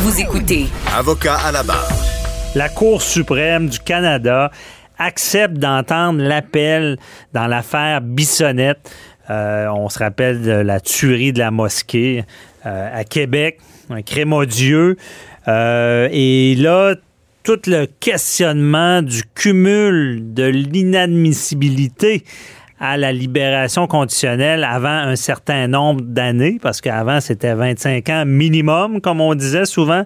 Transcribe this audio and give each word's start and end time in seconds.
Vous 0.00 0.20
écoutez 0.20 0.66
Avocat 0.96 1.34
à 1.44 1.50
la 1.50 1.64
barre. 1.64 1.88
La 2.54 2.68
Cour 2.68 3.02
suprême 3.02 3.68
du 3.68 3.80
Canada 3.80 4.52
accepte 4.96 5.54
d'entendre 5.54 6.22
l'appel 6.22 6.98
dans 7.32 7.48
l'affaire 7.48 8.00
Bissonnette. 8.00 8.92
Euh, 9.28 9.66
on 9.66 9.88
se 9.88 9.98
rappelle 9.98 10.42
de 10.42 10.52
la 10.52 10.78
tuerie 10.78 11.32
de 11.32 11.40
la 11.40 11.50
mosquée 11.50 12.24
euh, 12.64 13.00
à 13.00 13.02
Québec, 13.02 13.58
un 13.90 14.02
crime 14.02 14.32
odieux. 14.32 14.96
Euh, 15.48 16.08
et 16.12 16.54
là, 16.54 16.94
tout 17.42 17.60
le 17.66 17.86
questionnement 17.86 19.02
du 19.02 19.24
cumul 19.34 20.32
de 20.32 20.44
l'inadmissibilité 20.44 22.22
à 22.80 22.96
la 22.96 23.12
libération 23.12 23.86
conditionnelle 23.86 24.64
avant 24.64 24.88
un 24.88 25.16
certain 25.16 25.66
nombre 25.66 26.02
d'années, 26.02 26.58
parce 26.60 26.80
qu'avant, 26.80 27.20
c'était 27.20 27.54
25 27.54 28.08
ans 28.10 28.24
minimum, 28.26 29.00
comme 29.00 29.20
on 29.20 29.34
disait 29.34 29.64
souvent. 29.64 30.04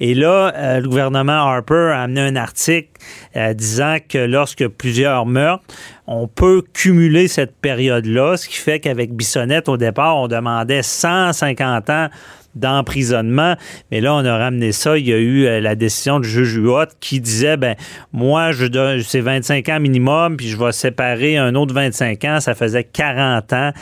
Et 0.00 0.14
là, 0.14 0.52
euh, 0.54 0.80
le 0.80 0.88
gouvernement 0.88 1.32
Harper 1.32 1.92
a 1.94 2.02
amené 2.02 2.20
un 2.22 2.36
article 2.36 2.88
euh, 3.36 3.52
disant 3.52 3.98
que 4.08 4.18
lorsque 4.18 4.66
plusieurs 4.68 5.26
meurtres, 5.26 5.64
on 6.06 6.28
peut 6.28 6.62
cumuler 6.72 7.28
cette 7.28 7.56
période-là, 7.56 8.36
ce 8.36 8.48
qui 8.48 8.56
fait 8.56 8.80
qu'avec 8.80 9.14
Bissonnette, 9.14 9.68
au 9.68 9.76
départ, 9.76 10.16
on 10.16 10.28
demandait 10.28 10.82
150 10.82 11.90
ans 11.90 12.08
d'emprisonnement. 12.54 13.56
Mais 13.90 14.00
là, 14.00 14.14
on 14.14 14.24
a 14.24 14.36
ramené 14.36 14.72
ça. 14.72 14.96
Il 14.96 15.06
y 15.06 15.12
a 15.12 15.18
eu 15.18 15.46
euh, 15.46 15.60
la 15.60 15.74
décision 15.74 16.20
du 16.20 16.28
juge 16.28 16.56
Huot 16.56 16.86
qui 17.00 17.20
disait, 17.20 17.56
ben 17.56 17.74
moi, 18.12 18.52
je 18.52 18.66
donne, 18.66 19.02
c'est 19.02 19.20
25 19.20 19.68
ans 19.68 19.80
minimum, 19.80 20.36
puis 20.36 20.48
je 20.48 20.56
vais 20.56 20.72
séparer 20.72 21.36
un 21.36 21.54
autre 21.54 21.74
25 21.74 22.24
ans. 22.24 22.40
Ça 22.40 22.54
faisait 22.54 22.84
40 22.84 23.52
ans. 23.52 23.72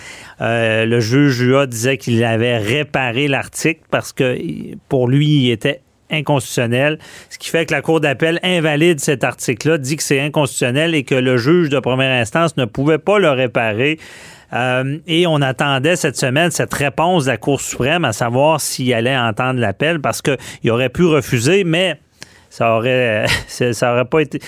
Euh, 0.41 0.87
le 0.87 1.01
juge 1.01 1.41
Huot 1.41 1.67
disait 1.67 1.99
qu'il 1.99 2.23
avait 2.25 2.59
réparé 2.59 3.29
l'article 3.29 3.83
parce 3.91 4.13
que 4.13 4.39
pour 4.89 5.09
lui, 5.09 5.29
il 5.29 5.51
était 5.51 5.82
inconstitutionnel, 6.13 6.99
ce 7.31 7.39
qui 7.39 7.49
fait 7.49 7.67
que 7.67 7.73
la 7.73 7.83
Cour 7.83 8.01
d'appel 8.01 8.39
invalide 8.43 9.01
cet 9.01 9.25
article-là, 9.25 9.79
dit 9.79 9.97
que 9.97 10.03
c'est 10.03 10.21
inconstitutionnel 10.21 10.95
et 10.95 11.05
que 11.05 11.15
le 11.15 11.37
juge 11.37 11.69
de 11.69 11.81
première 11.81 12.21
instance 12.21 12.57
ne 12.57 12.65
pouvait 12.65 12.99
pas 12.99 13.19
le 13.19 13.31
réparer. 13.31 13.99
Euh, 14.53 14.99
et 15.07 15.27
on 15.27 15.41
attendait 15.41 15.97
cette 15.97 16.17
semaine 16.17 16.51
cette 16.51 16.75
réponse 16.75 17.25
de 17.25 17.31
la 17.31 17.37
Cour 17.39 17.61
suprême 17.61 18.05
à 18.05 18.13
savoir 18.13 18.61
s'il 18.61 18.93
allait 18.93 19.17
entendre 19.17 19.59
l'appel 19.59 20.01
parce 20.01 20.21
qu'il 20.21 20.71
aurait 20.71 20.91
pu 20.91 21.05
refuser, 21.05 21.65
mais 21.65 21.99
ça 22.51 22.77
aurait, 22.77 23.25
ça 23.49 23.93
aurait 23.93 24.05
pas 24.05 24.21
été 24.21 24.41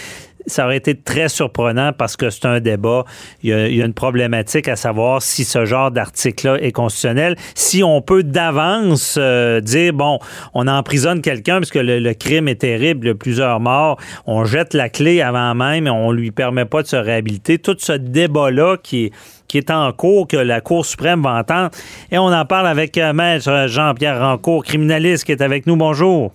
ça 0.46 0.64
aurait 0.64 0.76
été 0.76 0.94
très 0.94 1.28
surprenant 1.28 1.92
parce 1.92 2.16
que 2.16 2.30
c'est 2.30 2.46
un 2.46 2.60
débat. 2.60 3.04
Il 3.42 3.50
y, 3.50 3.52
a, 3.52 3.84
une 3.84 3.94
problématique 3.94 4.68
à 4.68 4.76
savoir 4.76 5.22
si 5.22 5.44
ce 5.44 5.64
genre 5.64 5.90
d'article-là 5.90 6.56
est 6.60 6.72
constitutionnel. 6.72 7.36
Si 7.54 7.82
on 7.82 8.00
peut 8.02 8.22
d'avance 8.22 9.16
euh, 9.18 9.60
dire, 9.60 9.92
bon, 9.92 10.18
on 10.54 10.68
emprisonne 10.68 11.22
quelqu'un 11.22 11.58
parce 11.58 11.70
que 11.70 11.78
le, 11.78 12.14
crime 12.14 12.48
est 12.48 12.60
terrible, 12.60 13.14
plusieurs 13.16 13.60
morts, 13.60 13.98
on 14.26 14.44
jette 14.44 14.74
la 14.74 14.88
clé 14.88 15.20
avant 15.20 15.54
même 15.54 15.86
et 15.86 15.90
on 15.90 16.12
lui 16.12 16.30
permet 16.30 16.64
pas 16.64 16.82
de 16.82 16.88
se 16.88 16.96
réhabiliter. 16.96 17.58
Tout 17.58 17.76
ce 17.78 17.92
débat-là 17.92 18.76
qui 18.82 19.06
est 19.06 19.12
qui 19.46 19.58
est 19.58 19.70
en 19.70 19.92
cours, 19.92 20.26
que 20.26 20.36
la 20.36 20.60
Cour 20.60 20.84
suprême 20.84 21.22
va 21.22 21.34
entendre. 21.34 21.70
Et 22.10 22.18
on 22.18 22.32
en 22.32 22.44
parle 22.44 22.66
avec 22.66 22.98
euh, 22.98 23.12
Maître 23.12 23.66
Jean-Pierre 23.68 24.18
Rancourt, 24.18 24.64
criminaliste, 24.64 25.24
qui 25.24 25.32
est 25.32 25.42
avec 25.42 25.66
nous. 25.66 25.76
Bonjour. 25.76 26.32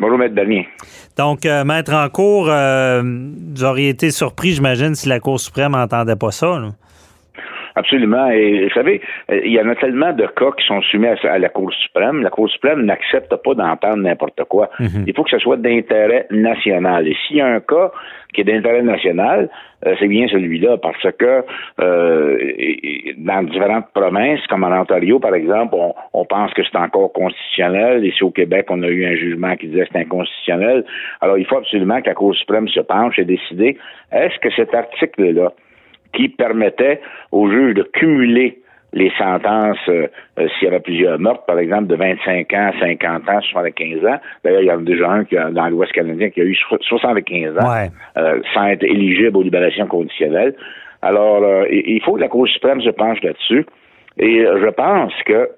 Bonjour, 0.00 0.16
Maître 0.16 0.34
Damien. 0.34 0.62
Donc, 1.18 1.44
euh, 1.44 1.62
Maître 1.62 1.92
Rancourt, 1.92 2.46
euh, 2.48 3.02
vous 3.54 3.64
auriez 3.64 3.90
été 3.90 4.10
surpris, 4.10 4.52
j'imagine, 4.52 4.94
si 4.94 5.10
la 5.10 5.20
Cour 5.20 5.38
suprême 5.38 5.72
n'entendait 5.72 6.16
pas 6.16 6.30
ça. 6.30 6.58
Absolument. 7.76 8.28
Et 8.30 8.64
vous 8.64 8.74
savez, 8.74 9.00
il 9.30 9.52
y 9.52 9.60
en 9.60 9.68
a 9.68 9.74
tellement 9.74 10.12
de 10.12 10.26
cas 10.26 10.50
qui 10.56 10.66
sont 10.66 10.80
soumis 10.82 11.08
à, 11.08 11.38
la 11.38 11.48
Cour 11.48 11.72
suprême. 11.72 12.22
La 12.22 12.30
Cour 12.30 12.50
suprême 12.50 12.84
n'accepte 12.84 13.34
pas 13.36 13.54
d'entendre 13.54 13.98
n'importe 13.98 14.42
quoi. 14.44 14.70
Mhm. 14.78 15.04
Il 15.06 15.14
faut 15.14 15.24
que 15.24 15.30
ce 15.30 15.38
soit 15.38 15.56
d'intérêt 15.56 16.26
national. 16.30 17.06
Et 17.08 17.16
s'il 17.26 17.36
y 17.36 17.40
a 17.40 17.46
un 17.46 17.60
cas 17.60 17.90
qui 18.32 18.42
est 18.42 18.44
d'intérêt 18.44 18.82
national, 18.82 19.48
euh, 19.86 19.94
c'est 19.98 20.08
bien 20.08 20.28
celui-là, 20.28 20.76
parce 20.76 21.06
que 21.18 21.44
euh, 21.80 22.38
dans 23.16 23.42
différentes 23.44 23.88
provinces, 23.94 24.46
comme 24.48 24.64
en 24.64 24.80
Ontario, 24.80 25.18
par 25.18 25.34
exemple, 25.34 25.74
on, 26.12 26.24
pense 26.24 26.52
que 26.54 26.62
c'est 26.62 26.78
encore 26.78 27.12
constitutionnel. 27.12 28.04
Ici 28.04 28.22
au 28.22 28.30
Québec, 28.30 28.66
on 28.68 28.82
a 28.82 28.88
eu 28.88 29.04
un 29.04 29.16
jugement 29.16 29.56
qui 29.56 29.68
disait 29.68 29.86
que 29.86 29.88
c'est 29.92 30.00
inconstitutionnel. 30.00 30.84
Alors, 31.20 31.38
il 31.38 31.46
faut 31.46 31.56
absolument 31.56 32.00
que 32.00 32.06
la 32.06 32.14
Cour 32.14 32.34
suprême 32.36 32.68
se 32.68 32.80
penche 32.80 33.18
et 33.18 33.24
décider 33.24 33.78
est-ce 34.12 34.38
que 34.38 34.50
cet 34.54 34.74
article-là, 34.74 35.52
qui 36.12 36.28
permettait 36.28 37.00
aux 37.32 37.50
juges 37.50 37.74
de 37.74 37.82
cumuler 37.82 38.60
les 38.92 39.10
sentences 39.16 39.78
euh, 39.88 40.08
euh, 40.38 40.48
s'il 40.48 40.64
y 40.64 40.66
avait 40.68 40.80
plusieurs 40.80 41.18
meurtres, 41.18 41.44
par 41.44 41.58
exemple, 41.58 41.86
de 41.86 41.94
25 41.94 42.52
ans, 42.54 42.70
50 42.80 43.28
ans, 43.28 43.40
75 43.40 44.04
ans. 44.04 44.18
D'ailleurs, 44.44 44.62
il 44.62 44.66
y 44.66 44.72
en 44.72 44.78
a 44.78 44.82
déjà 44.82 45.10
un 45.10 45.24
qui 45.24 45.36
dans 45.36 45.68
l'Ouest 45.68 45.92
canadien 45.92 46.30
qui 46.30 46.40
a 46.40 46.44
eu 46.44 46.54
75 46.54 47.58
ans 47.58 47.88
euh, 48.16 48.40
sans 48.52 48.66
être 48.66 48.82
éligible 48.82 49.36
aux 49.36 49.42
libérations 49.42 49.86
conditionnelles. 49.86 50.54
Alors, 51.02 51.66
il 51.70 52.00
faut 52.02 52.14
que 52.14 52.20
la 52.20 52.28
Cour 52.28 52.46
suprême 52.48 52.82
se 52.82 52.90
penche 52.90 53.22
là-dessus. 53.22 53.64
Et 54.18 54.40
je 54.44 54.68
pense 54.68 55.14
que 55.24 55.48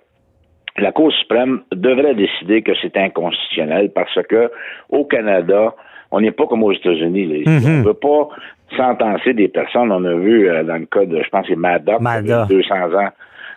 la 0.79 0.93
Cour 0.93 1.13
suprême 1.13 1.63
devrait 1.73 2.15
décider 2.15 2.63
que 2.63 2.73
c'est 2.81 2.97
inconstitutionnel 2.97 3.91
parce 3.93 4.23
que 4.29 4.53
au 4.91 5.05
Canada, 5.05 5.75
on 6.13 6.21
n'est 6.21 6.31
pas 6.31 6.47
comme 6.47 6.63
aux 6.63 6.73
États-Unis. 6.73 7.45
Mm-hmm. 7.45 7.67
On 7.67 7.79
ne 7.79 7.85
peut 7.85 7.95
pas 7.95 8.29
sentencer 8.77 9.35
des 9.35 9.49
personnes. 9.49 9.91
On 9.91 10.05
a 10.05 10.15
vu 10.15 10.49
euh, 10.49 10.63
dans 10.63 10.77
le 10.77 10.87
cas 10.87 11.05
de, 11.05 11.23
je 11.23 11.29
pense, 11.31 11.47
c'est 11.49 11.57
Maddox, 11.57 12.03
200 12.49 12.75
ans. 12.95 13.09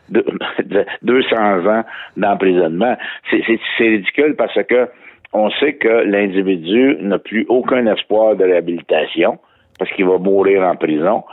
200 0.10 1.36
ans 1.68 1.84
d'emprisonnement. 2.16 2.96
C'est 3.30 3.44
ridicule 3.80 4.36
parce 4.36 4.58
que 4.64 4.88
on 5.34 5.50
sait 5.52 5.74
que 5.74 6.06
l'individu 6.06 6.96
n'a 7.02 7.20
plus 7.20 7.46
aucun 7.50 7.86
espoir 7.88 8.36
de 8.36 8.46
réhabilitation 8.46 9.38
parce 9.78 9.92
qu'il 9.92 10.06
va 10.06 10.18
mourir 10.18 10.64
en 10.64 10.76
prison. 10.76 11.24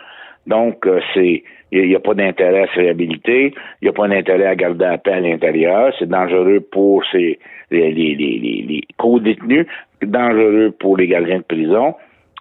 Donc, 0.47 0.87
euh, 0.87 1.01
c'est 1.15 1.45
il 1.71 1.89
n'y 1.89 1.95
a, 1.95 2.01
pas 2.01 2.13
d'intérêt 2.13 2.65
à 2.65 2.67
se 2.67 2.81
réhabiliter, 2.81 3.55
il 3.81 3.85
n'y 3.85 3.89
a 3.89 3.93
pas 3.93 4.07
d'intérêt 4.07 4.47
à 4.47 4.55
garder 4.55 4.85
la 4.85 4.99
paix 4.99 5.13
à 5.13 5.21
l'intérieur, 5.21 5.95
c'est 5.99 6.09
dangereux 6.09 6.61
pour 6.61 7.03
ces, 7.11 7.39
les, 7.71 7.91
les, 7.93 8.15
les, 8.15 8.39
les 8.69 8.83
co-détenus, 8.99 9.67
dangereux 10.07 10.75
pour 10.79 10.97
les 10.97 11.07
gardiens 11.07 11.39
de 11.39 11.45
prison, 11.45 11.95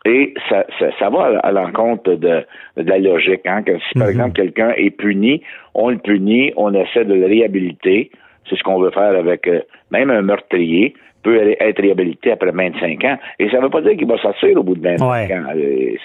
et 0.06 0.34
ça, 0.50 0.66
ça, 0.80 0.88
ça 0.98 1.10
va 1.10 1.40
à, 1.44 1.52
l'encontre 1.52 2.16
de, 2.16 2.44
de, 2.78 2.90
la 2.90 2.98
logique. 2.98 3.46
Hein? 3.46 3.62
Que 3.62 3.78
si, 3.78 3.94
par 4.00 4.08
mhm. 4.08 4.12
exemple, 4.12 4.34
quelqu'un 4.34 4.74
est 4.76 4.90
puni, 4.90 5.44
on 5.76 5.90
le 5.90 5.98
punit, 5.98 6.54
on 6.56 6.74
essaie 6.74 7.06
de 7.06 7.14
le 7.14 7.26
réhabiliter. 7.26 8.10
C'est 8.50 8.56
ce 8.56 8.64
qu'on 8.64 8.80
veut 8.80 8.90
faire 8.90 9.16
avec 9.16 9.48
euh, 9.48 9.62
même 9.92 10.10
un 10.10 10.24
meurtrier 10.24 10.96
peut 11.24 11.56
être 11.60 11.80
réhabilité 11.80 12.32
après 12.32 12.50
25 12.50 13.04
ans. 13.04 13.18
Et 13.38 13.48
ça 13.52 13.58
ne 13.58 13.64
veut 13.64 13.70
pas 13.70 13.82
dire 13.82 13.96
qu'il 13.96 14.08
va 14.08 14.18
sortir 14.18 14.58
au 14.58 14.64
bout 14.64 14.76
de 14.76 14.82
25 14.82 15.06
ans. 15.06 15.44
Euh, 15.56 15.96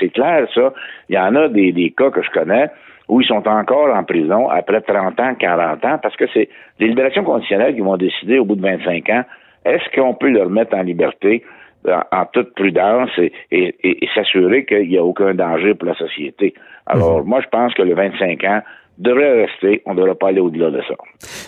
c'est 0.00 0.08
clair, 0.08 0.48
ça. 0.52 0.72
Il 1.08 1.14
y 1.14 1.18
en 1.18 1.36
a 1.36 1.46
des, 1.46 1.70
des 1.70 1.90
cas 1.90 2.10
que 2.10 2.22
je 2.22 2.30
connais 2.30 2.66
où 3.08 3.20
ils 3.20 3.26
sont 3.26 3.46
encore 3.46 3.94
en 3.94 4.02
prison 4.02 4.48
après 4.48 4.80
30 4.80 5.20
ans, 5.20 5.34
40 5.38 5.84
ans, 5.84 5.98
parce 6.02 6.16
que 6.16 6.24
c'est 6.32 6.48
des 6.80 6.88
libérations 6.88 7.22
conditionnelles 7.22 7.74
qui 7.74 7.82
vont 7.82 7.96
décider 7.96 8.38
au 8.38 8.44
bout 8.44 8.56
de 8.56 8.62
25 8.62 9.10
ans, 9.10 9.24
est-ce 9.64 9.84
qu'on 9.94 10.14
peut 10.14 10.30
le 10.30 10.42
remettre 10.42 10.76
en 10.76 10.82
liberté 10.82 11.42
en, 11.86 12.24
toute 12.32 12.54
prudence 12.54 13.10
et, 13.50 14.08
s'assurer 14.14 14.64
qu'il 14.64 14.88
n'y 14.88 14.96
a 14.96 15.04
aucun 15.04 15.34
danger 15.34 15.74
pour 15.74 15.88
la 15.88 15.94
société? 15.94 16.54
Alors, 16.86 17.20
mhm. 17.20 17.28
moi, 17.28 17.40
je 17.42 17.48
pense 17.48 17.74
que 17.74 17.82
le 17.82 17.94
25 17.94 18.44
ans 18.44 18.62
devrait 18.98 19.46
rester. 19.46 19.82
On 19.86 19.94
ne 19.94 19.98
devrait 19.98 20.14
pas 20.14 20.28
aller 20.28 20.40
au-delà 20.40 20.70
de 20.70 20.80
ça. 20.82 20.94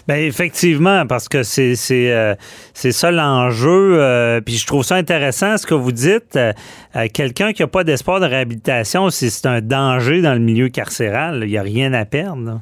Bien, 0.09 0.17
effectivement, 0.17 1.07
parce 1.07 1.29
que 1.29 1.43
c'est 1.43 1.75
c'est 1.75 2.13
euh, 2.13 2.35
ça 2.75 3.11
l'enjeu. 3.11 4.01
Euh, 4.01 4.41
puis 4.41 4.55
je 4.55 4.67
trouve 4.67 4.83
ça 4.83 4.97
intéressant 4.97 5.57
ce 5.57 5.67
que 5.67 5.75
vous 5.75 5.93
dites. 5.93 6.37
Euh, 6.37 6.53
quelqu'un 7.13 7.53
qui 7.53 7.63
n'a 7.63 7.69
pas 7.69 7.85
d'espoir 7.85 8.21
de 8.21 8.27
réhabilitation, 8.27 9.11
c'est 9.11 9.47
un 9.47 9.61
danger 9.61 10.23
dans 10.23 10.35
le 10.35 10.41
milieu 10.41 10.69
carcéral. 10.69 11.43
Il 11.45 11.51
n'y 11.51 11.59
a 11.59 11.63
rien 11.63 11.93
à 11.93 12.05
perdre. 12.05 12.61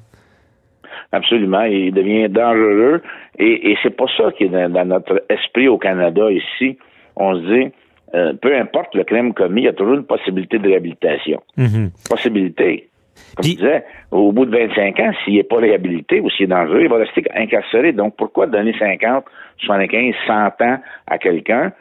Absolument. 1.14 1.62
Il 1.62 1.92
devient 1.92 2.28
dangereux. 2.28 3.02
Et, 3.38 3.70
et 3.70 3.78
c'est 3.82 3.96
pas 3.96 4.06
ça 4.16 4.32
qui 4.32 4.44
est 4.44 4.48
dans, 4.48 4.84
notre 4.84 5.24
esprit 5.28 5.68
au 5.68 5.78
Canada 5.78 6.30
ici 6.30 6.78
on 7.16 7.34
se 7.34 7.40
dit, 7.40 7.72
euh, 8.14 8.32
peu 8.40 8.56
importe 8.56 8.94
le 8.94 9.04
crime 9.04 9.34
commis, 9.34 9.62
il 9.62 9.64
y 9.64 9.68
a 9.68 9.72
toujours 9.72 9.94
une 9.94 10.04
possibilité 10.04 10.58
de 10.58 10.68
réhabilitation. 10.68 11.42
Mhm. 11.56 11.90
Possibilité. 12.08 12.88
Comme 13.36 13.44
je 13.44 13.50
disais, 13.50 13.84
au 14.10 14.32
bout 14.32 14.44
de 14.44 14.56
25 14.56 15.00
ans, 15.00 15.12
s'il 15.24 15.34
n'est 15.34 15.44
pas 15.44 15.58
réhabilité 15.58 16.20
ou 16.20 16.30
s'il 16.30 16.44
est 16.44 16.48
dangereux, 16.48 16.82
il 16.82 16.88
va 16.88 16.96
rester 16.96 17.22
incarcéré. 17.34 17.92
Donc, 17.92 18.16
pourquoi 18.16 18.46
donner 18.46 18.74
50, 18.78 19.24
75, 19.58 20.14
100 20.26 20.32
ans 20.62 20.78
à 21.06 21.18
quelqu'un? 21.18 21.72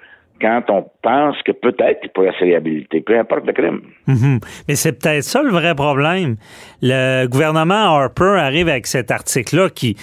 Quand 0.44 0.64
on 0.68 0.86
pense 1.02 1.38
que 1.44 1.54
peut-être 1.54 2.02
il 2.04 2.10
pourrait 2.10 2.34
se 2.38 2.44
réhabiliter, 2.44 3.00
peu 3.00 3.18
importe 3.18 3.46
le 3.46 3.54
crime. 3.54 3.82
Mhm. 4.08 4.40
Mais 4.68 4.76
c'est 4.76 4.92
peut-être 4.92 5.24
ça 5.24 5.42
le 5.42 5.50
vrai 5.50 5.74
problème. 5.74 6.36
Le 6.82 7.28
gouvernement 7.28 7.96
Harper 7.96 8.36
arrive 8.38 8.68
avec 8.68 8.86
cet 8.86 9.10
article-là 9.10 9.70
qui, 9.70 9.96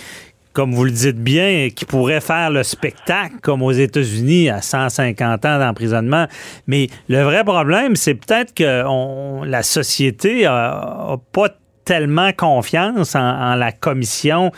comme 0.55 0.73
vous 0.73 0.85
le 0.85 0.93
dites 0.93 1.23
bien, 1.23 1.69
qui 1.77 1.85
pourrait 1.85 2.23
faire 2.23 2.51
le 2.51 2.63
spectacle 2.63 3.35
comme 3.43 3.63
aux 3.63 3.73
États-Unis 3.73 4.49
à 4.49 4.63
150 4.63 5.45
ans 5.45 5.59
d'emprisonnement. 5.59 6.27
Mais 6.67 6.87
le 7.11 7.21
vrai 7.21 7.45
problème, 7.45 7.95
c'est 7.95 8.15
peut-être 8.15 8.55
que 8.55 9.45
la 9.45 9.63
société 9.63 10.45
n'a 10.45 11.19
pas 11.33 11.49
tellement 11.85 12.31
confiance 12.33 13.15
en, 13.15 13.57
la 13.57 13.73
commission 13.73 14.53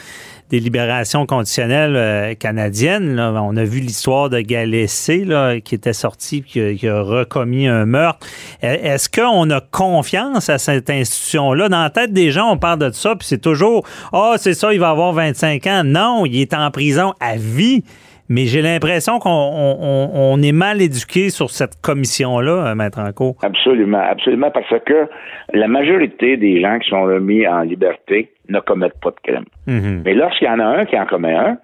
des 0.53 0.61
libérations 0.61 1.25
conditionnelles 1.25 1.97
euh, 1.97 2.35
canadiennes. 2.35 3.19
On 3.19 3.57
a 3.57 3.65
vu 3.65 3.81
l'histoire 3.81 4.29
de 4.29 4.39
Galessé 4.41 5.27
qui 5.65 5.75
était 5.75 5.95
sorti 5.95 6.43
qui, 6.43 6.77
qui, 6.77 6.89
a 6.89 7.01
recommis 7.01 7.67
un 7.67 7.87
meurtre. 7.87 8.27
E, 8.63 8.67
est-ce 8.67 9.09
qu'on 9.09 9.49
a 9.49 9.63
confiance 9.63 10.51
à 10.51 10.59
cette 10.59 10.91
institution-là? 10.91 11.71
Dans 11.71 11.81
la 11.81 11.89
tête 11.89 12.13
des 12.13 12.31
gens, 12.31 12.51
on 12.51 12.59
parle 12.59 12.81
de 12.81 12.91
ça, 12.91 13.17
puis 13.17 13.27
c'est 13.27 13.41
toujours 13.41 13.87
Ah, 14.13 14.33
oh, 14.33 14.35
c'est 14.37 14.53
ça, 14.53 14.75
il 14.75 14.79
va 14.79 14.91
avoir 14.91 15.15
25 15.15 15.67
ans. 15.69 15.85
Non, 15.85 16.27
il 16.27 16.39
est 16.39 16.53
en 16.53 16.71
prison 16.71 17.15
à 17.19 17.37
vie. 17.37 17.83
Mais 18.33 18.47
j'ai 18.47 18.63
l'impression 18.63 19.19
qu'on 19.19 20.41
est 20.43 20.53
mal 20.53 20.81
éduqué 20.81 21.29
sur 21.29 21.51
cette 21.51 21.83
commission-là, 21.83 22.71
euh, 22.71 22.75
Maître 22.75 22.99
Anco. 22.99 23.37
Absolument, 23.43 24.01
absolument, 24.01 24.51
parce 24.51 24.73
que 24.87 25.07
la 25.53 25.69
majorité 25.69 26.39
des 26.39 26.63
gens 26.63 26.79
qui 26.79 26.89
sont 26.89 27.03
remis 27.03 27.47
en 27.47 27.61
liberté 27.61 28.33
ne 28.49 28.59
commettent 28.61 28.99
pas 29.03 29.11
de 29.11 29.21
crime. 29.23 29.45
Mm-hmm. 29.69 30.03
Mais 30.07 30.15
lorsqu'il 30.15 30.47
y 30.47 30.51
en 30.51 30.61
a 30.61 30.65
un 30.65 30.85
qui 30.87 30.99
en 30.99 31.05
commet 31.05 31.35
un, 31.35 31.59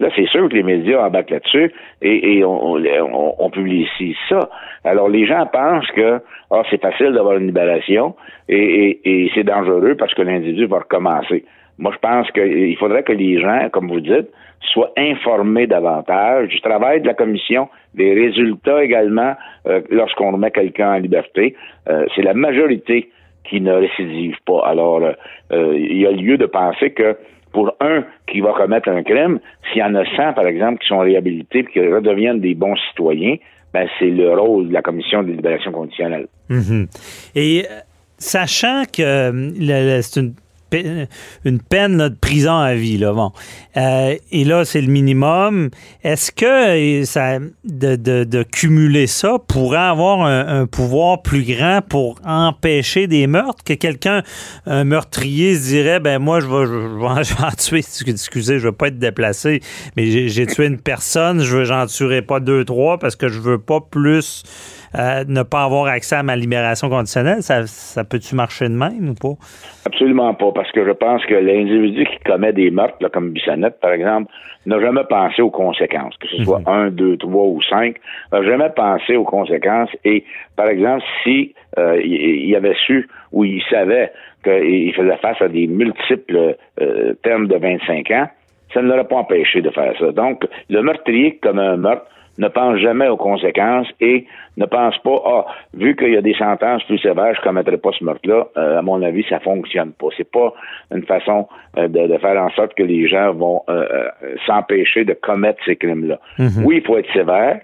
Là, 0.00 0.08
c'est 0.16 0.26
sûr 0.26 0.48
que 0.48 0.54
les 0.54 0.62
médias 0.62 1.06
embarquent 1.06 1.30
là-dessus 1.30 1.72
et, 2.02 2.42
on, 2.44 3.50
publie 3.50 3.82
ici 3.82 4.16
ça. 4.28 4.48
Alors, 4.84 5.08
les 5.08 5.26
gens 5.26 5.46
pensent 5.46 5.90
que 5.92 6.20
oh, 6.50 6.62
c'est 6.70 6.80
facile 6.80 7.12
d'avoir 7.12 7.36
une 7.36 7.46
libération 7.46 8.14
et, 8.48 9.00
et 9.04 9.30
c'est 9.34 9.44
dangereux 9.44 9.94
parce 9.96 10.14
que 10.14 10.22
l'individu 10.22 10.66
va 10.66 10.78
recommencer. 10.78 11.44
Moi, 11.78 11.92
je 11.94 11.98
pense 11.98 12.30
qu'il 12.32 12.76
faudrait 12.76 13.02
que 13.02 13.12
les 13.12 13.40
gens, 13.40 13.68
comme 13.72 13.88
vous 13.88 14.00
dites, 14.00 14.28
soient 14.72 14.92
informés 14.96 15.66
davantage 15.66 16.48
du 16.48 16.60
travail 16.60 17.00
de 17.00 17.06
la 17.06 17.14
commission, 17.14 17.68
des 17.94 18.12
résultats 18.12 18.84
également 18.84 19.34
euh, 19.66 19.80
lorsqu'on 19.90 20.32
remet 20.32 20.50
quelqu'un 20.50 20.94
en 20.94 20.98
liberté. 20.98 21.56
Euh, 21.88 22.04
c'est 22.14 22.22
la 22.22 22.34
majorité 22.34 23.10
qui 23.44 23.60
ne 23.60 23.72
récidive 23.72 24.36
pas. 24.46 24.60
Alors, 24.66 25.00
euh, 25.02 25.74
il 25.74 25.98
y 25.98 26.06
a 26.06 26.10
lieu 26.10 26.36
de 26.36 26.46
penser 26.46 26.90
que 26.90 27.16
pour 27.52 27.74
un 27.80 28.04
qui 28.26 28.40
va 28.40 28.52
commettre 28.52 28.88
un 28.88 29.02
crime, 29.02 29.40
s'il 29.72 29.80
y 29.80 29.84
en 29.84 29.94
a 29.94 30.04
100, 30.16 30.34
par 30.34 30.46
exemple, 30.46 30.78
qui 30.80 30.88
sont 30.88 30.98
réhabilités 30.98 31.60
et 31.60 31.64
qui 31.64 31.80
redeviennent 31.80 32.40
des 32.40 32.54
bons 32.54 32.76
citoyens, 32.90 33.36
ben, 33.72 33.86
c'est 33.98 34.10
le 34.10 34.32
rôle 34.38 34.68
de 34.68 34.72
la 34.72 34.82
commission 34.82 35.22
de 35.22 35.32
libération 35.32 35.72
conditionnelle. 35.72 36.26
Mm-hmm. 36.50 36.86
Et 37.36 37.66
sachant 38.18 38.82
que 38.84 39.52
c'est 40.02 40.20
une 40.20 40.34
une 41.44 41.60
peine 41.60 41.98
de 41.98 42.08
prison 42.08 42.56
à 42.56 42.74
vie. 42.74 42.98
Là, 42.98 43.12
bon. 43.12 43.32
Euh, 43.76 44.16
et 44.30 44.44
là, 44.44 44.64
c'est 44.64 44.80
le 44.80 44.88
minimum. 44.88 45.70
Est-ce 46.02 46.32
que 46.32 47.04
ça, 47.04 47.38
de, 47.64 47.96
de, 47.96 48.42
cumuler 48.42 49.06
ça 49.06 49.36
pourrait 49.46 49.78
avoir 49.78 50.22
un, 50.22 50.66
pouvoir 50.66 51.22
plus 51.22 51.42
grand 51.42 51.80
pour 51.86 52.20
empêcher 52.24 53.06
des 53.06 53.26
meurtres? 53.26 53.62
Que 53.64 53.74
quelqu'un, 53.74 54.22
un 54.66 54.84
meurtrier, 54.84 55.54
se 55.54 55.68
dirait, 55.68 56.00
ben 56.00 56.18
moi, 56.18 56.40
je 56.40 56.46
vais, 56.46 57.24
je 57.24 57.42
en 57.42 57.50
tuer. 57.56 57.84
Excusez, 58.06 58.58
je 58.58 58.66
veux 58.66 58.72
pas 58.72 58.88
être 58.88 58.98
déplacé, 58.98 59.60
mais 59.96 60.28
j'ai 60.28 60.46
tué 60.46 60.66
une 60.66 60.78
personne, 60.80 61.42
je 61.42 61.64
j'en 61.64 61.86
tuerai 61.86 62.22
pas 62.22 62.40
deux, 62.40 62.64
trois 62.64 62.98
parce 62.98 63.16
que 63.16 63.28
je 63.28 63.38
veux 63.38 63.58
pas 63.58 63.80
plus 63.80 64.44
euh, 64.98 65.24
ne 65.28 65.42
pas 65.42 65.64
avoir 65.64 65.86
accès 65.86 66.16
à 66.16 66.22
ma 66.22 66.36
libération 66.36 66.88
conditionnelle, 66.88 67.42
ça, 67.42 67.66
ça 67.66 68.04
peut-tu 68.04 68.34
marcher 68.34 68.68
de 68.68 68.74
même 68.74 69.10
ou 69.10 69.14
pas? 69.14 69.34
Absolument 69.86 70.34
pas, 70.34 70.52
parce 70.52 70.70
que 70.72 70.84
je 70.84 70.90
pense 70.90 71.24
que 71.26 71.34
l'individu 71.34 72.04
qui 72.04 72.18
commet 72.24 72.52
des 72.52 72.70
meurtres, 72.70 72.96
comme 73.12 73.30
Bissonnette, 73.30 73.80
par 73.80 73.92
exemple, 73.92 74.32
n'a 74.66 74.80
jamais 74.80 75.04
pensé 75.08 75.42
aux 75.42 75.50
conséquences, 75.50 76.16
que 76.18 76.28
ce 76.28 76.44
soit 76.44 76.60
mhm. 76.60 76.68
un, 76.68 76.90
deux, 76.90 77.16
trois 77.16 77.46
ou 77.46 77.62
cinq, 77.62 77.96
n'a 78.32 78.42
jamais 78.42 78.70
pensé 78.70 79.16
aux 79.16 79.24
conséquences. 79.24 79.90
Et, 80.04 80.24
par 80.56 80.68
exemple, 80.68 81.04
si 81.22 81.54
euh, 81.78 82.00
il 82.02 82.54
avait 82.56 82.76
su 82.86 83.08
ou 83.32 83.44
il 83.44 83.62
savait 83.70 84.12
qu'il 84.44 84.92
faisait 84.94 85.16
face 85.18 85.40
à 85.40 85.48
des 85.48 85.66
multiples 85.66 86.56
euh, 86.80 87.14
termes 87.22 87.46
de 87.46 87.56
25 87.56 88.10
ans, 88.10 88.28
ça 88.72 88.82
ne 88.82 88.88
l'aurait 88.88 89.08
pas 89.08 89.16
empêché 89.16 89.62
de 89.62 89.70
faire 89.70 89.94
ça. 89.98 90.12
Donc, 90.12 90.44
le 90.68 90.82
meurtrier 90.82 91.38
comme 91.42 91.58
un 91.58 91.76
meurtre 91.76 92.06
ne 92.40 92.48
pense 92.48 92.78
jamais 92.78 93.06
aux 93.06 93.18
conséquences 93.18 93.86
et 94.00 94.26
ne 94.56 94.64
pense 94.64 94.96
pas, 94.98 95.22
ah, 95.26 95.46
vu 95.74 95.94
qu'il 95.94 96.12
y 96.12 96.16
a 96.16 96.22
des 96.22 96.34
sentences 96.34 96.82
plus 96.84 96.98
sévères, 96.98 97.34
je 97.34 97.40
ne 97.40 97.44
commettrai 97.44 97.76
pas 97.76 97.90
ce 97.96 98.02
meurtre-là. 98.02 98.48
Euh, 98.56 98.78
à 98.78 98.82
mon 98.82 99.02
avis, 99.02 99.24
ça 99.28 99.40
fonctionne 99.40 99.92
pas. 99.92 100.06
C'est 100.16 100.30
pas 100.30 100.52
une 100.92 101.04
façon 101.04 101.46
euh, 101.76 101.86
de, 101.86 102.18
faire 102.18 102.42
en 102.42 102.50
sorte 102.50 102.74
que 102.74 102.82
les 102.82 103.06
gens 103.08 103.32
vont 103.34 103.62
euh, 103.68 104.08
s'empêcher 104.46 105.04
de 105.04 105.12
commettre 105.12 105.62
ces 105.66 105.76
crimes-là. 105.76 106.18
Mhm. 106.38 106.64
Oui, 106.64 106.76
il 106.78 106.86
faut 106.86 106.96
être 106.96 107.12
sévère. 107.12 107.60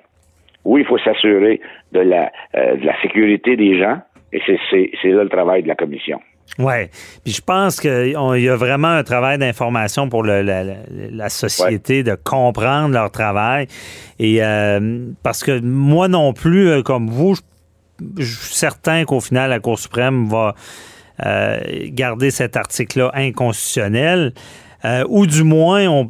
Oui, 0.65 0.83
il 0.83 0.87
faut 0.87 0.99
s'assurer 0.99 1.61
de 1.93 2.01
la, 2.01 2.31
de 2.55 2.85
la 2.85 3.01
sécurité 3.01 3.57
des 3.57 3.79
gens. 3.79 3.99
Et 4.33 4.43
c'est 4.71 5.09
là 5.09 5.23
le 5.23 5.31
travail 5.31 5.63
de 5.63 5.69
la 5.69 5.77
commission. 5.77 6.21
Oui. 6.59 6.89
Puis 7.23 7.35
je 7.35 7.43
pense 7.43 7.81
qu'il 7.81 8.13
y 8.13 8.49
a 8.49 8.57
vraiment 8.57 8.89
un 8.89 9.03
travail 9.03 9.39
d'information 9.39 10.09
pour 10.09 10.25
la, 10.25 11.29
société, 11.29 12.03
de 12.03 12.17
comprendre 12.23 12.95
leur 12.95 13.11
travail. 13.11 13.67
Et 14.19 14.43
euh, 14.43 15.07
parce 15.23 15.43
que 15.43 15.61
moi 15.61 16.09
non 16.09 16.33
plus, 16.33 16.69
euh, 16.69 16.83
comme 16.83 17.11
vous, 17.11 17.37
je, 18.19 18.25
suis 18.25 18.55
certain 18.55 19.05
qu'au 19.05 19.21
final, 19.21 19.51
la 19.51 19.61
Cour 19.61 19.79
suprême 19.79 20.29
va 20.29 20.55
euh, 21.25 21.59
garder 21.89 22.31
cet 22.31 22.57
article-là 22.57 23.11
inconstitutionnel. 23.15 24.33
ou 25.09 25.27
du 25.27 25.43
moins, 25.43 25.87
on, 25.89 26.09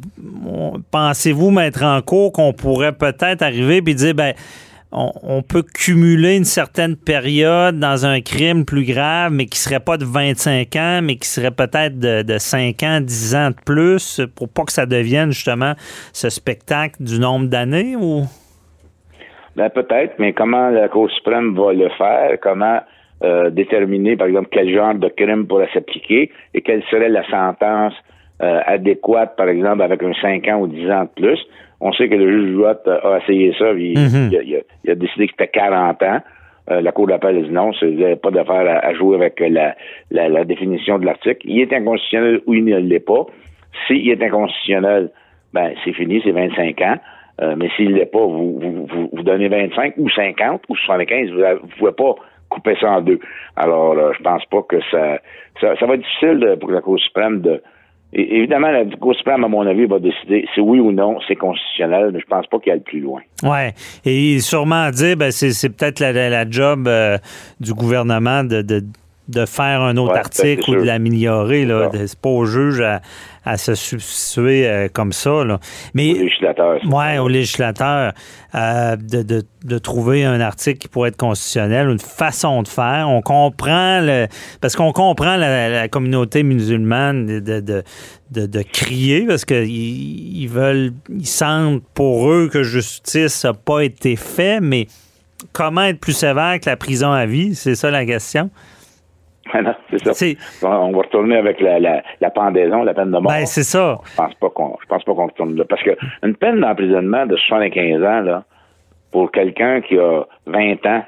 pensez-vous 0.91 1.49
mettre 1.51 1.83
en 1.83 2.01
cours 2.01 2.31
qu'on 2.31 2.53
pourrait 2.53 2.93
peut-être 2.93 3.41
arriver 3.41 3.81
et 3.85 3.93
dire, 3.93 4.13
ben 4.13 4.33
on, 4.91 5.41
peut 5.41 5.63
cumuler 5.63 6.37
une 6.37 6.45
certaine 6.45 6.95
période 6.95 7.77
dans 7.77 8.05
un 8.05 8.21
crime 8.21 8.65
plus 8.65 8.85
grave, 8.85 9.31
mais 9.33 9.45
qui 9.45 9.59
serait 9.59 9.81
pas 9.81 9.97
de 9.97 10.05
25 10.05 10.75
ans, 10.75 10.99
mais 11.03 11.17
qui 11.17 11.27
serait 11.27 11.51
peut-être 11.51 11.99
de, 11.99 12.37
5 12.37 12.83
ans, 12.83 12.99
10 13.01 13.35
ans 13.35 13.49
de 13.49 13.55
plus, 13.65 14.21
pour 14.35 14.47
pas 14.49 14.63
que 14.63 14.71
ça 14.71 14.85
devienne 14.85 15.31
justement 15.31 15.73
ce 16.13 16.29
spectacle 16.29 17.03
du 17.03 17.19
nombre 17.19 17.47
d'années 17.47 17.95
ou? 17.95 18.23
Ben 19.55 19.69
peut-être, 19.69 20.13
mais 20.19 20.33
comment 20.33 20.69
la 20.69 20.87
Cour 20.87 21.09
suprême 21.11 21.55
va 21.55 21.73
le 21.73 21.89
faire? 21.97 22.37
Comment 22.41 22.79
euh, 23.23 23.49
déterminer, 23.49 24.15
par 24.15 24.27
exemple, 24.27 24.49
quel 24.51 24.73
genre 24.73 24.93
de 24.93 25.09
crime 25.09 25.47
pourrait 25.47 25.69
s'appliquer? 25.73 26.31
Et 26.53 26.61
quelle 26.61 26.83
serait 26.91 27.09
la 27.09 27.27
sentence 27.27 27.93
euh, 28.41 28.59
adéquate, 28.65 29.35
par 29.35 29.49
exemple, 29.49 29.81
avec 29.81 30.01
un 30.03 30.13
5 30.13 30.47
ans 30.47 30.59
ou 30.59 30.67
10 30.67 30.91
ans 30.91 31.03
de 31.03 31.21
plus? 31.21 31.39
On 31.79 31.93
sait 31.93 32.09
que 32.09 32.15
le 32.15 32.31
juge 32.31 32.53
Jouat 32.55 32.81
a 32.87 33.19
essayé 33.19 33.53
ça, 33.57 33.73
puis 33.73 33.93
mhm. 33.93 34.31
il, 34.31 34.91
a, 34.91 34.95
décidé 34.95 35.27
que 35.27 35.33
c'était 35.33 35.47
40 35.47 36.01
ans. 36.03 36.19
Euh, 36.69 36.81
la 36.81 36.91
Cour 36.91 37.07
d'appel 37.07 37.37
a 37.37 37.41
dit 37.41 37.51
non, 37.51 37.71
avait 37.81 38.15
pas 38.15 38.31
d'affaire 38.31 38.79
à, 38.83 38.93
jouer 38.93 39.15
avec 39.15 39.39
la, 39.39 39.75
la, 40.11 40.43
définition 40.43 40.97
de 40.97 41.05
l'article. 41.05 41.39
Il 41.45 41.61
est 41.61 41.71
inconstitutionnel 41.71 42.41
ou 42.45 42.55
il 42.55 42.65
ne 42.65 42.77
l'est 42.77 42.99
pas. 42.99 43.25
S'il 43.87 44.09
est 44.09 44.21
inconstitutionnel, 44.21 45.11
ben 45.53 45.71
c'est 45.85 45.93
fini, 45.93 46.21
c'est 46.23 46.31
25 46.31 46.81
ans. 46.81 46.97
Euh, 47.39 47.55
mais 47.55 47.69
s'il 47.75 47.91
ne 47.91 47.95
l'est 47.97 48.07
pas, 48.07 48.25
vous, 48.25 48.59
vous, 48.59 49.09
vous, 49.13 49.23
donnez 49.23 49.47
25 49.47 49.93
ou 49.97 50.09
50 50.09 50.63
ou 50.69 50.75
75, 50.75 51.29
vous 51.29 51.37
ne 51.37 51.55
pouvez 51.77 51.91
pas 51.91 52.15
couper 52.49 52.75
ça 52.81 52.93
en 52.93 53.01
deux. 53.01 53.19
Alors, 53.55 53.91
euh, 53.91 54.11
je 54.17 54.23
pense 54.23 54.43
pas 54.45 54.63
que 54.63 54.81
ça, 54.89 55.19
ça, 55.61 55.75
ça 55.77 55.85
va 55.85 55.93
être 55.93 56.01
difficile 56.01 56.57
pour 56.59 56.71
la 56.71 56.81
Cour 56.81 56.99
suprême 56.99 57.41
de, 57.41 57.61
évidemment, 58.21 58.69
la 58.69 58.85
Cour 58.97 59.15
suprême, 59.15 59.43
à 59.43 59.47
mon 59.47 59.65
avis, 59.65 59.85
va 59.85 59.99
décider 59.99 60.47
si 60.53 60.59
oui 60.59 60.79
ou 60.79 60.91
non 60.91 61.19
c'est 61.27 61.35
constitutionnel, 61.35 62.11
mais 62.13 62.19
je 62.19 62.25
pense 62.25 62.47
pas 62.47 62.59
qu'il 62.59 62.71
aille 62.71 62.79
plus 62.79 62.99
loin. 62.99 63.21
Oui. 63.43 63.69
Et 64.05 64.39
sûrement 64.39 64.89
dire, 64.89 65.17
ben, 65.17 65.31
c'est 65.31 65.69
peut-être 65.75 65.99
la, 65.99 66.49
job 66.49 66.87
euh, 66.87 67.17
du 67.59 67.73
gouvernement 67.73 68.43
de, 68.43 68.81
faire 69.45 69.81
un 69.81 69.97
autre 69.97 70.15
article 70.15 70.69
ou 70.71 70.75
de 70.75 70.83
l'améliorer. 70.83 71.67
C'est 72.07 72.19
pas 72.19 72.29
au 72.29 72.45
juge 72.45 72.81
à, 72.81 73.01
à 73.47 73.57
se 73.57 73.75
substituer 73.75 74.67
euh, 74.67 74.87
comme 74.91 75.13
ça. 75.13 75.43
Là. 75.43 75.59
Mais, 75.93 76.11
au 76.11 76.23
législateur. 76.23 76.79
Oui, 76.85 77.17
au 77.17 77.27
législateur, 77.27 78.13
euh, 78.55 78.95
de, 78.97 79.43
de, 79.63 79.77
trouver 79.77 80.25
un 80.25 80.41
article 80.41 80.79
qui 80.79 80.87
pourrait 80.87 81.09
être 81.09 81.17
constitutionnel, 81.17 81.87
une 81.87 81.99
façon 81.99 82.61
de 82.61 82.67
faire. 82.67 83.07
On 83.09 83.21
comprend, 83.21 84.01
le, 84.01 84.27
parce 84.59 84.75
qu'on 84.75 84.91
comprend 84.91 85.37
la, 85.37 85.87
communauté 85.87 86.43
musulmane 86.43 87.25
de, 87.39 87.59
de, 87.59 88.45
de, 88.45 88.61
crier, 88.61 89.25
parce 89.25 89.45
qu'ils 89.45 89.67
ils 89.67 90.49
veulent, 90.49 90.91
ils 91.09 91.25
sentent 91.25 91.83
pour 91.93 92.29
eux 92.29 92.49
que 92.51 92.63
justice 92.63 93.45
n'a 93.45 93.53
pas 93.53 93.81
été 93.81 94.15
faite, 94.17 94.59
mais 94.61 94.87
comment 95.53 95.83
être 95.83 95.99
plus 95.99 96.13
sévère 96.13 96.59
que 96.59 96.69
la 96.69 96.75
prison 96.77 97.11
à 97.11 97.25
vie? 97.25 97.55
C'est 97.55 97.75
ça 97.75 97.91
la 97.91 98.05
question? 98.05 98.49
C'est 99.91 100.13
ça. 100.13 100.67
On 100.67 100.91
va 100.91 100.97
retourner 100.99 101.37
avec 101.37 101.59
la, 101.61 101.79
la, 101.79 102.29
pendaison, 102.29 102.83
la 102.83 102.93
peine 102.93 103.11
de 103.11 103.17
mort. 103.17 103.31
Ben, 103.31 103.45
c'est 103.45 103.63
ça. 103.63 103.99
Je 104.11 104.15
pense 104.15 104.33
pas 104.35 104.49
qu'on 104.49 104.77
je 104.81 104.87
pense 104.87 105.03
pas 105.03 105.13
qu'on 105.13 105.27
retourne 105.27 105.55
là. 105.55 105.65
Parce 105.67 105.83
que 105.83 105.97
une 106.23 106.35
peine 106.35 106.61
d'emprisonnement 106.61 107.25
de 107.25 107.35
75 107.35 108.03
ans, 108.03 108.21
là, 108.21 108.43
pour 109.11 109.31
quelqu'un 109.31 109.81
qui 109.81 109.97
a 109.97 110.23
20 110.45 110.85
ans 110.85 111.03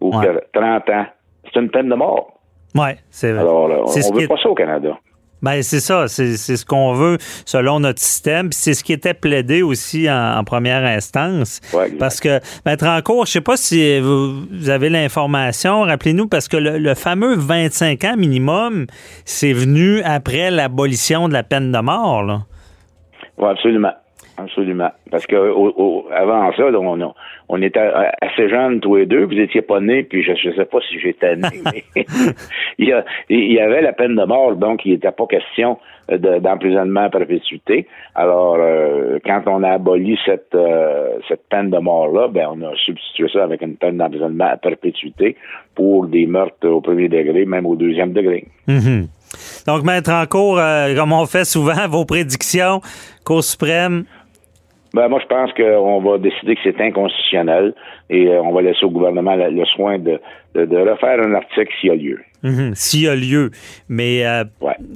ou 0.00 0.16
a 0.16 0.24
30 0.52 0.90
ans, 0.90 1.06
c'est 1.44 1.60
une 1.60 1.70
peine 1.70 1.88
de 1.88 1.94
mort. 1.94 2.40
Oui, 2.74 2.90
c'est 3.10 3.32
vrai. 3.32 3.40
Alors, 3.40 3.64
on 3.64 3.68
ne 3.70 4.20
veut 4.20 4.28
pas 4.28 4.36
ça 4.42 4.48
au 4.48 4.54
Canada. 4.54 4.98
Ben, 5.44 5.62
c'est 5.62 5.80
ça, 5.80 6.08
c'est 6.08 6.36
ce 6.36 6.64
qu'on 6.64 6.94
veut 6.94 7.18
selon 7.44 7.78
notre 7.78 8.00
système. 8.00 8.50
c'est 8.50 8.72
ce 8.72 8.82
qui 8.82 8.94
était 8.94 9.12
plaidé 9.12 9.60
aussi 9.60 10.10
en, 10.10 10.42
première 10.42 10.84
instance. 10.86 11.60
parce 11.98 12.18
que, 12.18 12.40
mettre 12.64 12.86
en 12.86 13.02
cours, 13.02 13.26
je 13.26 13.32
sais 13.32 13.40
pas 13.42 13.58
si 13.58 14.00
vous, 14.00 14.70
avez 14.70 14.88
l'information, 14.88 15.82
rappelez-nous, 15.82 16.28
parce 16.28 16.48
que 16.48 16.56
le, 16.56 16.94
fameux 16.94 17.36
25 17.36 18.04
ans 18.04 18.16
minimum, 18.16 18.86
c'est 19.26 19.52
venu 19.52 20.00
après 20.02 20.50
l'abolition 20.50 21.28
de 21.28 21.34
la 21.34 21.42
peine 21.42 21.72
de 21.72 21.78
mort. 21.78 22.22
Là. 22.22 22.40
Oui, 23.36 23.50
absolument. 23.50 23.92
Absolument. 24.36 24.90
Parce 25.10 25.26
que 25.26 25.36
avant 26.12 26.52
ça, 26.52 26.64
on, 26.64 27.14
on, 27.48 27.62
était 27.62 27.90
assez 28.20 28.48
jeunes 28.48 28.80
tous 28.80 28.96
les 28.96 29.06
deux. 29.06 29.24
Vous 29.24 29.38
étiez 29.38 29.62
pas 29.62 29.80
nés, 29.80 30.02
puis 30.02 30.24
je 30.24 30.32
ne 30.32 30.54
sais 30.54 30.64
pas 30.64 30.78
si 30.88 30.98
j'étais 30.98 31.36
né, 31.36 31.48
mais 31.64 32.04
il, 32.78 33.52
y 33.52 33.60
avait 33.60 33.82
la 33.82 33.92
peine 33.92 34.16
de 34.16 34.24
mort, 34.24 34.56
donc 34.56 34.84
il 34.84 34.92
n'était 34.92 35.12
pas 35.12 35.26
question 35.26 35.78
d'emprisonnement 36.10 37.04
à 37.04 37.10
perpétuité. 37.10 37.86
Alors, 38.14 38.56
euh, 38.58 39.18
quand 39.24 39.42
on 39.46 39.62
a 39.62 39.70
aboli 39.70 40.18
cette, 40.26 40.54
euh, 40.54 41.18
cette 41.28 41.48
peine 41.48 41.70
de 41.70 41.78
mort-là, 41.78 42.28
ben 42.28 42.48
on 42.52 42.62
a 42.62 42.74
substitué 42.76 43.28
ça 43.32 43.44
avec 43.44 43.62
une 43.62 43.76
peine 43.76 43.98
d'emprisonnement 43.98 44.50
à 44.50 44.56
perpétuité 44.56 45.36
pour 45.74 46.06
des 46.06 46.26
meurtres 46.26 46.68
au 46.68 46.80
premier 46.80 47.08
degré, 47.08 47.44
même 47.46 47.66
au 47.66 47.76
deuxième 47.76 48.12
degré. 48.12 48.46
Mm-hmm. 48.68 49.06
Donc, 49.66 49.82
Maître 49.84 50.12
en 50.12 50.26
cours, 50.26 50.58
euh, 50.58 50.94
comme 50.94 51.12
on 51.12 51.26
fait 51.26 51.44
souvent, 51.44 51.88
vos 51.88 52.04
prédictions, 52.04 52.80
Cour 53.24 53.42
suprême. 53.42 54.04
Ben, 54.94 55.08
moi, 55.08 55.18
je 55.20 55.26
pense 55.26 55.52
qu'on 55.54 56.00
va 56.02 56.18
décider 56.18 56.54
que 56.54 56.60
c'est 56.62 56.80
inconstitutionnel 56.80 57.74
et 58.10 58.28
euh, 58.28 58.40
on 58.42 58.52
va 58.52 58.62
laisser 58.62 58.84
au 58.84 58.90
gouvernement 58.90 59.34
le, 59.34 59.64
soin 59.64 59.98
de, 59.98 60.20
refaire 60.54 61.20
un 61.20 61.34
article 61.34 61.68
s'il 61.80 61.88
y 61.88 61.92
a 61.92 61.96
lieu. 61.96 62.20
Mhm, 62.44 62.74
s'il 62.76 63.02
y 63.02 63.08
a 63.08 63.16
lieu. 63.16 63.50
Mais 63.88 64.24
euh, 64.24 64.44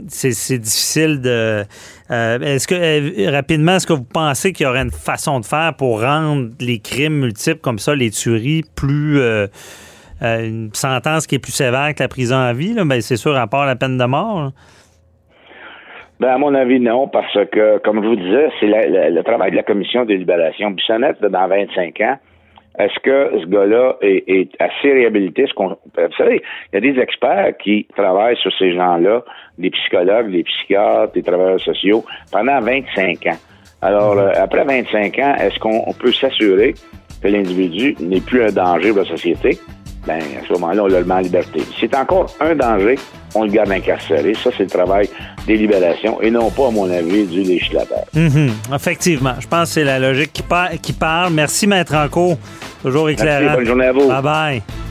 c'est 0.06 0.58
difficile 0.58 1.20
de. 1.20 1.64
est-ce 2.10 2.68
que, 2.68 3.30
rapidement, 3.32 3.74
est-ce 3.74 3.88
que 3.88 3.92
vous 3.92 4.04
pensez 4.04 4.52
qu'il 4.52 4.66
y 4.66 4.68
aurait 4.68 4.82
une 4.82 4.92
façon 4.92 5.40
de 5.40 5.44
faire 5.44 5.74
pour 5.76 6.00
rendre 6.00 6.50
les 6.60 6.78
crimes 6.78 7.18
multiples 7.18 7.60
comme 7.60 7.80
ça, 7.80 7.96
les 7.96 8.10
tueries, 8.10 8.62
plus. 8.76 9.20
une 10.20 10.70
sentence 10.74 11.26
qui 11.26 11.34
est 11.34 11.40
plus 11.40 11.52
sévère 11.52 11.92
que 11.96 12.04
la 12.04 12.08
prison 12.08 12.36
à 12.36 12.52
vie? 12.52 12.72
Là? 12.72 12.84
Ben, 12.84 13.00
c'est 13.00 13.16
sûr, 13.16 13.36
à 13.36 13.48
part 13.48 13.66
la 13.66 13.74
peine 13.74 13.98
de 13.98 14.04
mort. 14.04 14.52
Ben, 16.20 16.28
à 16.30 16.38
mon 16.38 16.54
avis, 16.54 16.80
non, 16.80 17.06
parce 17.06 17.32
que, 17.52 17.78
comme 17.78 18.02
je 18.02 18.08
vous 18.08 18.16
disais, 18.16 18.48
c'est 18.58 18.66
le 18.66 19.22
travail 19.22 19.52
de 19.52 19.56
la 19.56 19.62
commission 19.62 20.04
de 20.04 20.14
libération. 20.14 20.72
Bissonnette, 20.72 21.20
dans 21.20 21.46
25 21.46 22.00
ans, 22.00 22.16
est-ce 22.78 22.98
que 23.00 23.40
ce 23.40 23.46
gars-là 23.46 23.96
est, 24.02 24.50
assez 24.60 24.92
réhabilité? 24.92 25.46
vous 25.56 25.76
savez, 26.16 26.42
il 26.72 26.74
y 26.74 26.76
a 26.76 26.92
des 26.92 27.00
experts 27.00 27.56
qui 27.62 27.86
travaillent 27.96 28.36
sur 28.36 28.52
ces 28.56 28.72
gens-là, 28.72 29.24
des 29.58 29.70
psychologues, 29.70 30.30
des 30.30 30.44
psychiatres, 30.44 31.12
des 31.12 31.22
travailleurs 31.22 31.60
sociaux, 31.60 32.04
pendant 32.30 32.60
25 32.60 33.26
ans. 33.26 33.38
Alors, 33.82 34.14
mhm. 34.14 34.20
euh, 34.20 34.32
après 34.36 34.64
25 34.64 35.18
ans, 35.18 35.34
est-ce 35.40 35.58
qu'on 35.58 35.92
peut 35.92 36.12
s'assurer 36.12 36.74
que 37.22 37.28
l'individu 37.28 37.96
n'est 38.00 38.20
plus 38.20 38.42
un 38.42 38.52
danger 38.52 38.90
pour 38.90 38.98
la 38.98 39.04
société? 39.04 39.58
Ben, 40.06 40.20
à 40.20 40.46
ce 40.46 40.52
moment-là, 40.54 40.84
on 40.84 40.86
le 40.86 41.04
met 41.04 41.14
en 41.14 41.18
liberté. 41.18 41.60
C'est 41.78 41.94
encore 41.94 42.34
un 42.40 42.54
danger, 42.54 42.98
on 43.34 43.44
le 43.44 43.50
garde 43.50 43.70
incarcéré. 43.70 44.34
Ça, 44.34 44.50
c'est 44.56 44.64
le 44.64 44.70
travail 44.70 45.08
des 45.46 45.56
libérations 45.56 46.20
et 46.22 46.30
non 46.30 46.50
pas, 46.50 46.68
à 46.68 46.70
mon 46.70 46.90
avis, 46.90 47.24
du 47.26 47.42
législateur. 47.42 48.04
Mhm. 48.14 48.50
Effectivement. 48.74 49.34
Je 49.38 49.46
pense 49.46 49.68
que 49.68 49.74
c'est 49.74 49.84
la 49.84 49.98
logique 49.98 50.32
qui, 50.32 50.42
qui 50.80 50.92
parle. 50.92 51.32
Merci, 51.32 51.66
Maître 51.66 51.94
Anco. 51.94 52.38
Toujours 52.82 53.10
éclairant. 53.10 53.40
Merci, 53.42 53.56
bonne 53.56 53.66
journée 53.66 53.86
à 53.86 53.92
vous. 53.92 54.08
Bye-bye. 54.08 54.87